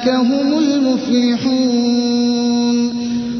وأولئك 0.00 0.08
هم 0.08 0.58
المفلحون. 0.58 1.90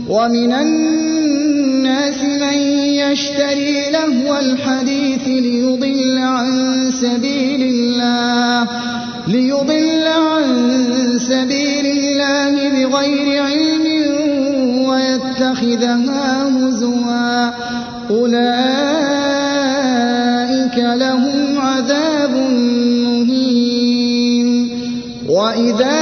ومن 0.09 0.53
الناس 0.53 2.23
من 2.25 2.59
يشتري 2.89 3.91
لهو 3.91 4.39
الحديث 4.39 5.29
ليضل 5.29 6.19
عن 6.19 6.91
سبيل 6.91 7.63
الله 7.63 8.69
ليضل 9.29 10.07
عن 10.07 10.45
سبيل 11.19 11.87
الله 11.87 12.69
بغير 12.69 13.43
علم 13.43 13.87
ويتخذها 14.89 16.49
هزوا. 16.49 17.51
أولئك 18.11 18.51
لهم 20.79 21.59
عذاب 21.59 22.31
مهين. 23.07 24.49
وإذا 25.29 26.00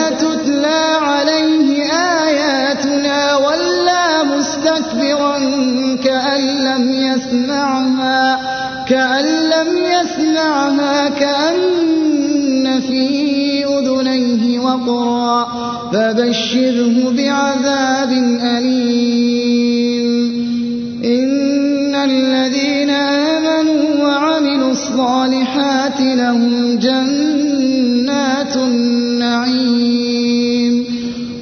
يسمعها 10.38 11.08
كأن 11.08 12.80
في 12.80 13.64
أذنيه 13.64 14.58
وقرا 14.58 15.44
فبشره 15.92 17.10
بعذاب 17.16 18.12
أليم 18.42 20.08
إن 21.04 21.94
الذين 21.94 22.90
آمنوا 22.90 24.04
وعملوا 24.04 24.70
الصالحات 24.70 26.00
لهم 26.00 26.78
جنات 26.78 28.56
النعيم 28.56 30.04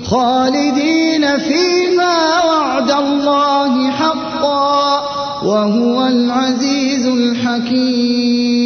خالدين 0.05 1.39
فيها 1.39 2.45
وعد 2.47 2.91
الله 2.91 3.91
حقا 3.91 5.03
وهو 5.45 6.07
العزيز 6.07 7.07
الحكيم 7.07 8.66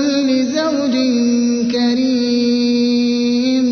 كل 0.00 0.28
زوج 0.56 0.94
كريم. 1.72 3.66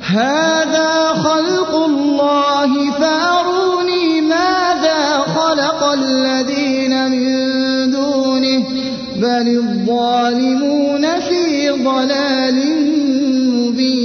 هذا 0.00 0.92
خلق 1.26 1.72
الله 1.74 2.90
فأروني 2.90 4.20
ماذا 4.20 5.18
خلق 5.18 5.80
الذين 5.92 7.10
من 7.10 7.26
دونه؟ 7.90 8.62
بل 9.16 9.46
الظالمون 9.62 11.04
في 11.20 11.70
ضلال 11.70 12.58
مبين. 13.54 14.04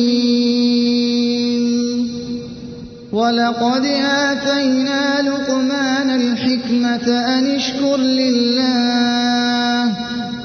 ولقد 3.13 3.85
آتينا 4.25 5.21
لقمان 5.21 6.09
الحكمة 6.21 7.07
أن 7.37 7.43
اشكر 7.55 7.97
لله. 7.97 9.68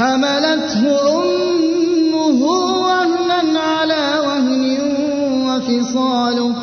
حملته 0.00 0.82
أمه 1.24 2.42
وهنا 2.84 3.60
على 3.60 4.06
وهن 4.26 4.78
وفصاله 5.46 6.54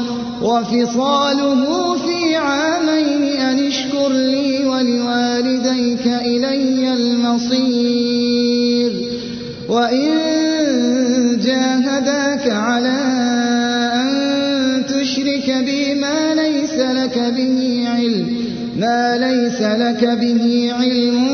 وفصاله 0.42 1.62
في 1.98 2.36
عامين 2.36 3.24
أن 3.42 3.68
اشكر 3.68 4.10
لي 4.10 4.66
ولوالديك 4.66 6.08
إلي 6.08 6.94
المصير. 6.94 8.92
وإن 9.70 10.10
جاهداك 11.46 12.50
على 12.50 13.00
أن 13.94 14.10
تشرك 14.86 15.64
بي 15.66 15.96
ما 15.96 16.36
ليس 16.36 16.74
لك 16.74 17.18
به 17.38 17.86
علم 17.88 18.28
ما 18.78 19.18
ليس 19.18 19.62
لك 19.62 20.06
به 20.06 20.74
علم 20.80 21.27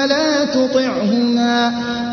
فلا 0.00 0.44
تطعهما 0.44 1.72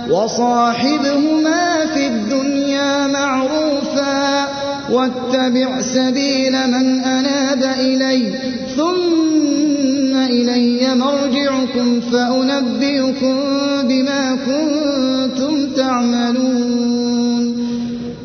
وصاحبهما 0.10 1.86
في 1.94 2.08
الدنيا 2.08 3.08
معروفا 3.08 4.48
واتبع 4.92 5.82
سبيل 5.82 6.52
من 6.52 7.00
أناب 7.04 7.64
إلي 7.80 8.34
ثم 8.78 10.16
إلي 10.16 10.96
مرجعكم 10.96 12.02
فأنبئكم 12.02 13.36
بما 13.84 14.38
كنتم 14.46 15.70
تعملون. 15.76 17.44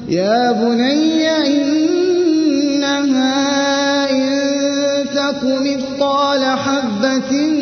يا 0.09 0.53
بني 0.53 1.29
إنها 1.47 3.01
إن 4.11 4.23
تك 5.15 5.45
مثقال 5.45 6.45
حبة 6.45 7.62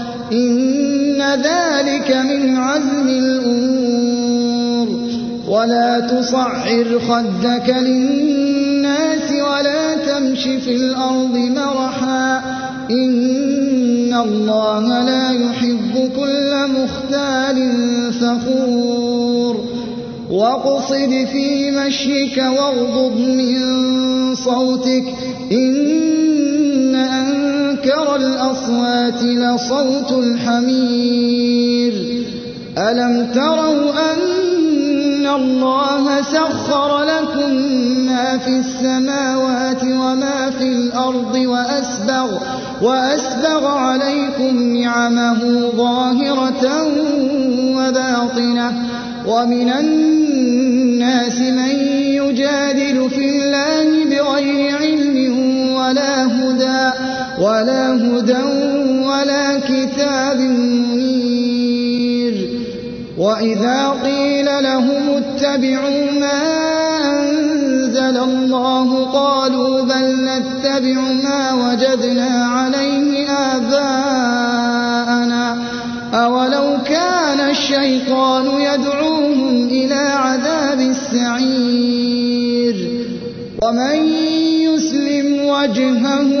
إن 0.31 1.21
ذلك 1.21 2.15
من 2.15 2.57
عزم 2.57 3.07
الأمور. 3.07 4.87
ولا 5.47 5.99
تصعر 5.99 6.99
خدك 7.09 7.75
للناس 7.79 9.31
ولا 9.31 9.95
تمش 9.95 10.43
في 10.43 10.75
الأرض 10.75 11.37
مرحا. 11.37 12.37
إن 12.91 14.13
الله 14.13 15.03
لا 15.03 15.31
يحب 15.31 16.11
كل 16.19 16.53
مختال 16.67 17.57
فخور. 18.13 19.65
واقصد 20.31 21.27
في 21.31 21.71
مشيك 21.71 22.37
واغضض 22.37 23.17
من 23.17 23.55
صوتك. 24.35 25.03
إن 25.51 26.10
أنكر 27.81 28.15
الأصوات 28.15 29.23
لصوت 29.23 30.11
الحمير. 30.11 31.93
ألم 32.77 33.27
تروا 33.33 33.91
أن 34.13 35.27
الله 35.27 36.21
سخر 36.21 37.03
لكم 37.03 37.53
ما 38.05 38.37
في 38.37 38.49
السماوات 38.49 39.83
وما 39.83 40.51
في 40.59 40.63
الأرض 40.63 41.35
وأسبغ, 41.35 42.37
وأسبغ 42.81 43.67
عليكم 43.67 44.77
نعمه 44.77 45.39
ظاهرة 45.77 46.87
وباطنة. 47.77 48.73
ومن 49.27 49.69
الناس 49.69 51.39
من 51.39 51.75
يجادل 52.21 52.90
ولا 57.41 57.93
هدى 57.93 58.43
ولا 59.05 59.59
كتاب 59.59 60.39
منير. 60.39 61.01
وإذا 63.17 63.89
قيل 64.03 64.45
لهم 64.45 65.09
اتبعوا 65.09 66.11
ما 66.19 66.41
أنزل 67.19 68.17
الله 68.17 69.05
قالوا 69.05 69.81
بل 69.81 70.25
نتبع 70.25 71.01
ما 71.23 71.53
وجدنا 71.53 72.45
عليه 72.45 73.29
آباءنا. 73.29 74.41
أولو 76.13 76.77
كان 76.85 77.39
الشيطان 77.49 78.45
يدعوهم 78.45 79.67
إلى 79.67 79.93
عذاب 79.93 80.79
السعير. 80.81 82.75
ومن 83.61 83.97
يسلم 84.61 85.45
وجهه 85.45 86.40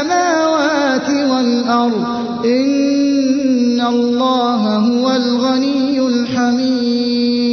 السماوات 0.00 1.10
والأرض. 1.10 2.04
إن 2.44 3.80
الله 3.80 4.76
هو 4.76 5.10
الغني 5.10 6.00
الحميد. 6.00 7.50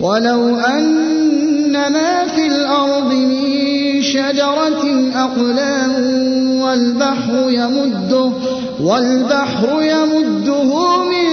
ولو 0.00 0.56
أن 0.56 1.72
ما 1.72 2.24
في 2.34 2.46
الأرض 2.46 3.12
من 3.12 4.02
شجرة 4.02 5.10
أقلام 5.14 5.94
والبحر 6.60 7.50
يمده 7.50 8.32
والبحر 8.80 9.82
يمده 9.82 10.96
من 11.04 11.26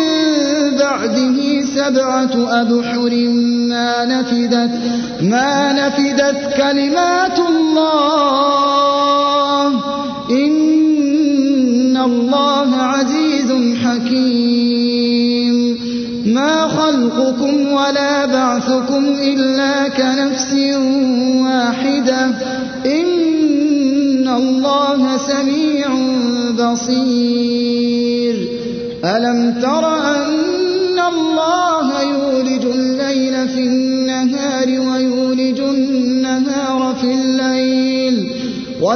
بعده 0.79 1.61
سبعة 1.75 2.61
أبحر 2.61 3.11
ما 3.69 4.05
نفدت 4.05 4.71
ما 5.21 5.73
نفدت 5.73 6.53
كلمات 6.57 7.39
الله. 7.39 8.92
الله 12.05 12.75
عزيز 12.75 13.75
حكيم. 13.83 15.77
ما 16.25 16.67
خلقكم 16.67 17.73
ولا 17.73 18.25
بعثكم 18.25 19.05
إلا 19.05 19.87
كنفس 19.87 20.53
واحدة. 21.43 22.25
إن 22.85 24.27
الله 24.27 25.17
سميع 25.17 25.87
بصير. 26.71 28.35
ألم 29.05 29.59
تر 29.61 29.95
أن 29.95 30.22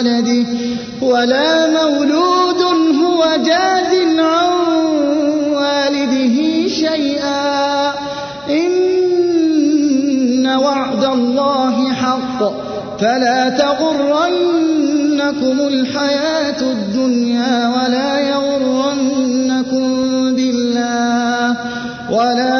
ولده 0.00 0.46
ولا 1.02 1.66
مولود 1.66 2.62
هو 3.02 3.36
جاز 3.36 3.92
عن 4.18 4.52
والده 5.52 6.68
شيئا. 6.68 7.92
إن 8.50 10.46
وعد 10.46 11.04
الله 11.04 11.92
حق. 11.92 12.40
فلا 13.00 13.48
تغرنكم 13.48 14.76
الحياة 15.68 16.60
الدنيا 16.60 17.68
ولا 17.68 18.18
يغرنكم 18.18 19.86
بالله 20.34 21.56
ولا 22.10 22.59